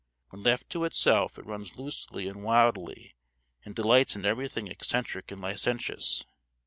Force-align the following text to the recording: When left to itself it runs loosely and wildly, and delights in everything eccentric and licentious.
When 0.29 0.41
left 0.41 0.67
to 0.71 0.83
itself 0.83 1.37
it 1.37 1.45
runs 1.45 1.77
loosely 1.77 2.27
and 2.27 2.43
wildly, 2.43 3.13
and 3.63 3.75
delights 3.75 4.15
in 4.15 4.25
everything 4.25 4.67
eccentric 4.67 5.29
and 5.31 5.39
licentious. 5.39 6.25